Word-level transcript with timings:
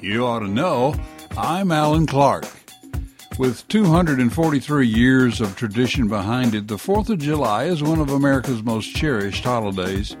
You 0.00 0.24
ought 0.24 0.38
to 0.38 0.48
know. 0.48 0.94
I'm 1.36 1.70
Alan 1.70 2.06
Clark. 2.06 2.46
With 3.38 3.68
243 3.68 4.86
years 4.86 5.42
of 5.42 5.56
tradition 5.56 6.08
behind 6.08 6.54
it, 6.54 6.68
the 6.68 6.76
4th 6.76 7.10
of 7.10 7.18
July 7.18 7.64
is 7.64 7.82
one 7.82 8.00
of 8.00 8.08
America's 8.08 8.62
most 8.62 8.96
cherished 8.96 9.44
holidays. 9.44 10.16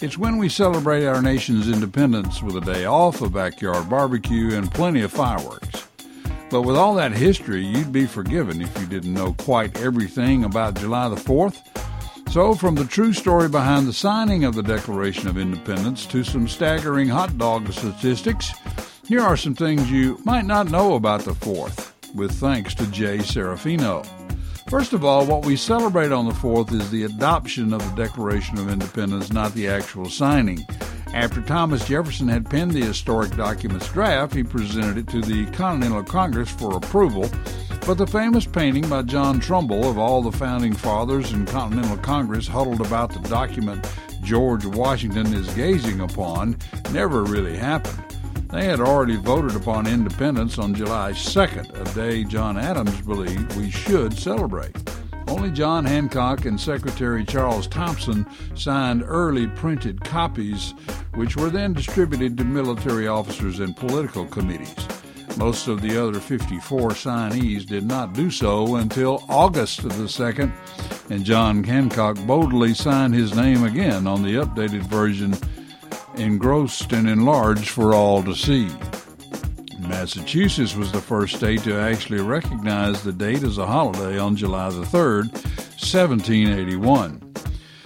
It's 0.00 0.16
when 0.16 0.38
we 0.38 0.48
celebrate 0.48 1.04
our 1.04 1.20
nation's 1.20 1.68
independence 1.68 2.42
with 2.42 2.56
a 2.56 2.62
day 2.62 2.86
off, 2.86 3.20
a 3.20 3.28
backyard 3.28 3.90
barbecue, 3.90 4.54
and 4.56 4.72
plenty 4.72 5.02
of 5.02 5.12
fireworks. 5.12 5.86
But 6.48 6.62
with 6.62 6.76
all 6.76 6.94
that 6.94 7.12
history, 7.12 7.66
you'd 7.66 7.92
be 7.92 8.06
forgiven 8.06 8.62
if 8.62 8.80
you 8.80 8.86
didn't 8.86 9.12
know 9.12 9.34
quite 9.34 9.78
everything 9.78 10.44
about 10.44 10.76
July 10.76 11.10
the 11.10 11.16
4th. 11.16 11.58
So, 12.30 12.54
from 12.54 12.74
the 12.74 12.84
true 12.84 13.12
story 13.12 13.48
behind 13.48 13.86
the 13.86 13.92
signing 13.92 14.44
of 14.44 14.54
the 14.54 14.62
Declaration 14.62 15.28
of 15.28 15.36
Independence 15.36 16.06
to 16.06 16.24
some 16.24 16.48
staggering 16.48 17.08
hot 17.08 17.36
dog 17.36 17.70
statistics, 17.72 18.52
here 19.08 19.22
are 19.22 19.38
some 19.38 19.54
things 19.54 19.90
you 19.90 20.20
might 20.24 20.44
not 20.44 20.70
know 20.70 20.94
about 20.94 21.22
the 21.22 21.32
4th, 21.32 21.92
with 22.14 22.30
thanks 22.32 22.74
to 22.74 22.86
Jay 22.88 23.16
Serafino. 23.16 24.06
First 24.68 24.92
of 24.92 25.02
all, 25.02 25.24
what 25.24 25.46
we 25.46 25.56
celebrate 25.56 26.12
on 26.12 26.26
the 26.26 26.34
4th 26.34 26.74
is 26.74 26.90
the 26.90 27.04
adoption 27.04 27.72
of 27.72 27.80
the 27.80 28.02
Declaration 28.02 28.58
of 28.58 28.68
Independence, 28.68 29.32
not 29.32 29.54
the 29.54 29.66
actual 29.66 30.10
signing. 30.10 30.62
After 31.14 31.40
Thomas 31.40 31.88
Jefferson 31.88 32.28
had 32.28 32.50
penned 32.50 32.72
the 32.72 32.84
historic 32.84 33.34
document's 33.34 33.90
draft, 33.90 34.34
he 34.34 34.42
presented 34.42 34.98
it 34.98 35.08
to 35.08 35.22
the 35.22 35.46
Continental 35.52 36.04
Congress 36.04 36.50
for 36.50 36.76
approval. 36.76 37.30
But 37.86 37.96
the 37.96 38.06
famous 38.06 38.44
painting 38.44 38.90
by 38.90 39.02
John 39.02 39.40
Trumbull 39.40 39.88
of 39.88 39.96
all 39.96 40.20
the 40.20 40.36
founding 40.36 40.74
fathers 40.74 41.32
in 41.32 41.46
Continental 41.46 41.96
Congress 41.96 42.46
huddled 42.46 42.82
about 42.82 43.14
the 43.14 43.26
document 43.30 43.90
George 44.22 44.66
Washington 44.66 45.32
is 45.32 45.48
gazing 45.54 46.00
upon 46.00 46.58
never 46.92 47.24
really 47.24 47.56
happened. 47.56 48.07
They 48.50 48.64
had 48.64 48.80
already 48.80 49.16
voted 49.16 49.54
upon 49.54 49.86
independence 49.86 50.58
on 50.58 50.74
July 50.74 51.12
2nd, 51.12 51.78
a 51.78 51.94
day 51.94 52.24
John 52.24 52.56
Adams 52.56 52.98
believed 53.02 53.54
we 53.56 53.70
should 53.70 54.16
celebrate. 54.16 54.74
Only 55.28 55.50
John 55.50 55.84
Hancock 55.84 56.46
and 56.46 56.58
Secretary 56.58 57.26
Charles 57.26 57.66
Thomson 57.66 58.26
signed 58.54 59.04
early 59.06 59.48
printed 59.48 60.02
copies, 60.02 60.72
which 61.14 61.36
were 61.36 61.50
then 61.50 61.74
distributed 61.74 62.38
to 62.38 62.44
military 62.44 63.06
officers 63.06 63.60
and 63.60 63.76
political 63.76 64.24
committees. 64.24 64.74
Most 65.36 65.68
of 65.68 65.82
the 65.82 66.02
other 66.02 66.18
54 66.18 66.90
signees 66.90 67.66
did 67.66 67.84
not 67.84 68.14
do 68.14 68.30
so 68.30 68.76
until 68.76 69.24
August 69.28 69.82
the 69.82 69.90
2nd, 69.90 70.50
and 71.10 71.22
John 71.22 71.62
Hancock 71.62 72.16
boldly 72.26 72.72
signed 72.72 73.14
his 73.14 73.36
name 73.36 73.64
again 73.64 74.06
on 74.06 74.22
the 74.22 74.36
updated 74.36 74.84
version, 74.84 75.36
engrossed 76.18 76.92
and 76.92 77.08
enlarged 77.08 77.68
for 77.68 77.94
all 77.94 78.22
to 78.22 78.34
see. 78.34 78.68
Massachusetts 79.78 80.76
was 80.76 80.92
the 80.92 81.00
first 81.00 81.36
state 81.36 81.62
to 81.62 81.74
actually 81.74 82.20
recognize 82.20 83.02
the 83.02 83.12
date 83.12 83.42
as 83.42 83.58
a 83.58 83.66
holiday 83.66 84.18
on 84.18 84.36
July 84.36 84.68
the 84.70 84.82
3rd, 84.82 85.32
1781. 85.78 87.20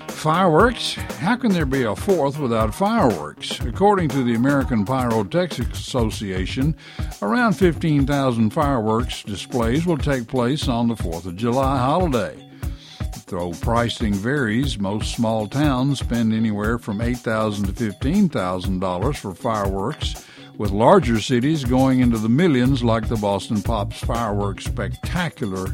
Fireworks? 0.09 0.95
How 0.95 1.37
can 1.37 1.53
there 1.53 1.67
be 1.67 1.83
a 1.83 1.95
4th 1.95 2.39
without 2.39 2.75
fireworks? 2.75 3.59
According 3.61 4.09
to 4.11 4.23
the 4.23 4.35
American 4.35 4.85
Pyrotechnics 4.85 5.81
Association, 5.81 6.77
around 7.23 7.55
15,000 7.55 8.51
fireworks 8.51 9.23
displays 9.25 9.85
will 9.85 9.99
take 9.99 10.29
place 10.29 10.69
on 10.69 10.89
the 10.89 10.95
4th 10.95 11.27
of 11.27 11.37
July 11.37 11.77
holiday. 11.79 12.52
Though 13.33 13.53
pricing 13.53 14.13
varies, 14.13 14.79
most 14.79 15.15
small 15.15 15.47
towns 15.47 16.01
spend 16.01 16.35
anywhere 16.35 16.77
from 16.79 17.01
8,000 17.01 17.65
to 17.65 17.73
$15,000 17.73 19.17
for 19.17 19.35
fireworks 19.35 20.27
with 20.59 20.71
larger 20.71 21.19
cities 21.19 21.65
going 21.65 22.01
into 22.01 22.19
the 22.19 22.29
millions 22.29 22.85
like 22.85 23.09
the 23.09 23.17
Boston 23.17 23.63
Pops 23.63 24.01
Fireworks 24.01 24.67
Spectacular 24.67 25.69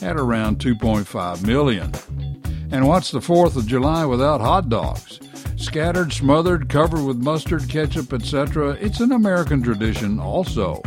at 0.00 0.18
around 0.18 0.60
2.5 0.60 1.44
million. 1.44 1.92
And 2.70 2.86
what's 2.86 3.10
the 3.10 3.18
4th 3.18 3.56
of 3.56 3.66
July 3.66 4.06
without 4.06 4.40
hot 4.40 4.68
dogs? 4.68 5.18
Scattered, 5.56 6.12
smothered, 6.12 6.68
covered 6.68 7.02
with 7.02 7.16
mustard, 7.16 7.68
ketchup, 7.68 8.12
etc. 8.12 8.78
It's 8.80 9.00
an 9.00 9.10
American 9.10 9.64
tradition 9.64 10.20
also. 10.20 10.80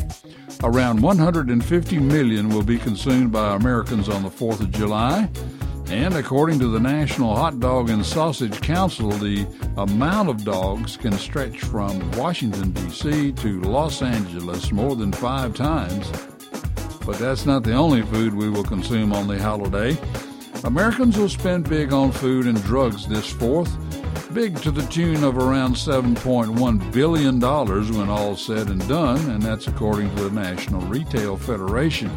Around 0.63 1.01
150 1.01 2.00
million 2.00 2.47
will 2.47 2.63
be 2.63 2.78
consumed 2.78 3.33
by 3.33 3.57
Americans 3.57 4.07
on 4.07 4.23
the 4.23 4.29
4th 4.29 4.62
of 4.62 4.72
July. 4.72 5.29
And 5.94 6.16
according 6.16 6.58
to 6.58 6.70
the 6.70 6.80
National 6.80 7.36
Hot 7.36 7.59
Dog 7.59 7.92
and 7.92 8.04
Sausage 8.04 8.59
Council, 8.62 9.12
the 9.12 9.46
amount 9.78 10.28
of 10.28 10.44
dogs 10.44 10.98
can 10.98 11.14
stretch 11.14 11.59
from 11.59 12.12
Washington, 12.14 12.72
D.C. 12.72 13.31
to 13.34 13.62
Los 13.62 14.02
Angeles 14.02 14.72
more 14.72 14.96
than 14.96 15.12
five 15.12 15.54
times. 15.54 16.12
But 17.06 17.20
that's 17.20 17.46
not 17.46 17.64
the 17.64 17.76
only 17.76 18.02
food 18.02 18.34
we 18.34 18.50
will 18.50 18.64
consume 18.64 19.14
on 19.14 19.28
the 19.28 19.40
holiday. 19.40 19.96
Americans 20.64 21.16
will 21.16 21.30
spend 21.30 21.70
big 21.70 21.94
on 21.94 22.12
food 22.12 22.48
and 22.48 22.62
drugs 22.64 23.08
this 23.08 23.31
fourth, 23.31 23.72
big 24.34 24.60
to 24.64 24.72
the 24.72 24.86
tune 24.88 25.24
of 25.24 25.38
around 25.38 25.75
$7.1 25.75 26.92
billion 26.92 27.40
when 27.40 28.10
all's 28.10 28.44
said 28.44 28.68
and 28.70 28.86
done, 28.88 29.30
and 29.30 29.44
that's 29.44 29.68
according 29.68 30.14
to 30.16 30.24
the 30.24 30.31
National 30.31 30.81
Retail 30.81 31.38
Federation. 31.38 32.12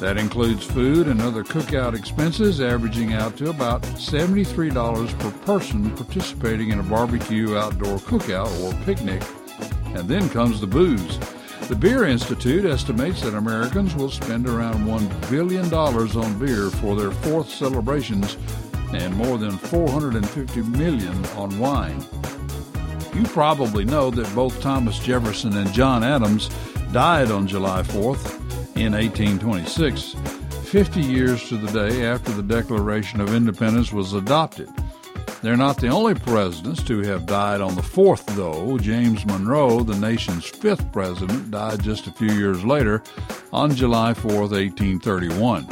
That 0.00 0.18
includes 0.18 0.66
food 0.66 1.06
and 1.06 1.22
other 1.22 1.44
cookout 1.44 1.94
expenses, 1.94 2.60
averaging 2.60 3.14
out 3.14 3.36
to 3.38 3.48
about 3.48 3.82
$73 3.82 5.18
per 5.18 5.30
person 5.46 5.90
participating 5.96 6.70
in 6.70 6.80
a 6.80 6.82
barbecue, 6.82 7.56
outdoor 7.56 7.98
cookout, 7.98 8.50
or 8.62 8.74
picnic. 8.84 9.22
And 9.96 10.08
then 10.08 10.28
comes 10.28 10.60
the 10.60 10.66
booze. 10.66 11.18
The 11.68 11.76
Beer 11.76 12.04
Institute 12.04 12.66
estimates 12.66 13.22
that 13.22 13.34
Americans 13.34 13.94
will 13.94 14.10
spend 14.10 14.46
around 14.46 14.84
$1 14.84 15.30
billion 15.30 15.72
on 15.72 16.38
beer 16.38 16.68
for 16.70 16.96
their 16.96 17.12
fourth 17.12 17.48
celebrations 17.48 18.36
and 18.92 19.14
more 19.14 19.38
than 19.38 19.52
450 19.52 20.62
million 20.62 21.24
on 21.36 21.58
wine. 21.58 22.04
You 23.14 23.22
probably 23.24 23.84
know 23.84 24.10
that 24.10 24.34
both 24.34 24.60
Thomas 24.60 24.98
Jefferson 24.98 25.56
and 25.56 25.72
John 25.72 26.02
Adams 26.02 26.50
died 26.92 27.30
on 27.30 27.46
July 27.46 27.82
4th 27.82 28.43
in 28.76 28.92
1826, 28.92 30.14
50 30.68 31.00
years 31.00 31.48
to 31.48 31.56
the 31.56 31.70
day 31.72 32.04
after 32.04 32.32
the 32.32 32.42
Declaration 32.42 33.20
of 33.20 33.34
Independence 33.34 33.92
was 33.92 34.12
adopted. 34.12 34.68
They're 35.42 35.56
not 35.56 35.78
the 35.78 35.88
only 35.88 36.14
presidents 36.14 36.82
to 36.84 37.00
have 37.02 37.26
died 37.26 37.60
on 37.60 37.74
the 37.74 37.82
4th, 37.82 38.24
though. 38.34 38.78
James 38.78 39.26
Monroe, 39.26 39.80
the 39.80 39.98
nation's 39.98 40.46
fifth 40.46 40.90
president, 40.90 41.50
died 41.50 41.82
just 41.82 42.06
a 42.06 42.12
few 42.12 42.32
years 42.32 42.64
later 42.64 43.02
on 43.52 43.74
July 43.74 44.14
4th, 44.14 44.52
1831. 44.52 45.68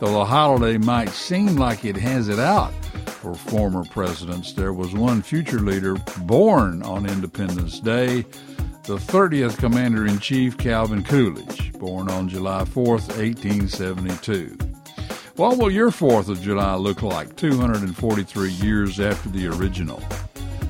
Though 0.00 0.12
the 0.12 0.24
holiday 0.24 0.78
might 0.78 1.10
seem 1.10 1.56
like 1.56 1.84
it 1.84 1.96
has 1.96 2.28
it 2.28 2.38
out 2.38 2.72
for 3.06 3.34
former 3.34 3.84
presidents, 3.84 4.54
there 4.54 4.72
was 4.72 4.94
one 4.94 5.20
future 5.20 5.60
leader 5.60 5.96
born 6.22 6.82
on 6.82 7.04
Independence 7.04 7.78
Day, 7.78 8.22
the 8.84 8.96
30th 8.96 9.58
Commander 9.58 10.06
in 10.06 10.18
Chief 10.18 10.56
Calvin 10.56 11.04
Coolidge, 11.04 11.69
born 11.80 12.10
on 12.10 12.28
July 12.28 12.62
4th, 12.64 13.08
1872. 13.16 14.56
What 15.36 15.56
will 15.56 15.70
your 15.70 15.90
4th 15.90 16.28
of 16.28 16.42
July 16.42 16.74
look 16.74 17.00
like 17.00 17.34
243 17.36 18.52
years 18.52 19.00
after 19.00 19.30
the 19.30 19.46
original? 19.46 19.98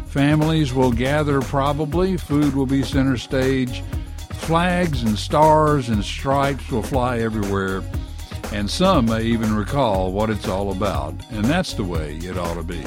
Families 0.06 0.72
will 0.72 0.92
gather 0.92 1.40
probably, 1.40 2.16
food 2.16 2.54
will 2.54 2.64
be 2.64 2.84
center 2.84 3.16
stage, 3.16 3.82
flags 4.34 5.02
and 5.02 5.18
stars 5.18 5.88
and 5.88 6.04
stripes 6.04 6.70
will 6.70 6.82
fly 6.82 7.18
everywhere, 7.18 7.82
and 8.52 8.70
some 8.70 9.06
may 9.06 9.24
even 9.24 9.56
recall 9.56 10.12
what 10.12 10.30
it's 10.30 10.46
all 10.46 10.70
about, 10.70 11.12
and 11.32 11.44
that's 11.44 11.74
the 11.74 11.84
way 11.84 12.18
it 12.18 12.38
ought 12.38 12.54
to 12.54 12.62
be. 12.62 12.84